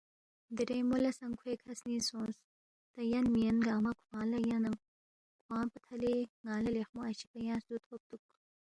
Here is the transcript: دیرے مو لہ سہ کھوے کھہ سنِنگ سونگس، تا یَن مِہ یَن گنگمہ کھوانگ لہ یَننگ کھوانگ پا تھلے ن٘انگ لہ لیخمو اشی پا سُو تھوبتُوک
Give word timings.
دیرے 0.55 0.77
مو 0.87 0.97
لہ 1.03 1.11
سہ 1.17 1.25
کھوے 1.39 1.53
کھہ 1.61 1.71
سنِنگ 1.79 2.03
سونگس، 2.07 2.37
تا 2.93 3.01
یَن 3.11 3.25
مِہ 3.33 3.39
یَن 3.43 3.57
گنگمہ 3.65 3.91
کھوانگ 3.99 4.29
لہ 4.31 4.39
یَننگ 4.49 4.77
کھوانگ 5.45 5.69
پا 5.73 5.79
تھلے 5.85 6.13
ن٘انگ 6.43 6.63
لہ 6.63 6.71
لیخمو 6.75 7.01
اشی 7.09 7.25
پا 7.31 7.53
سُو 7.65 7.73
تھوبتُوک 7.85 8.23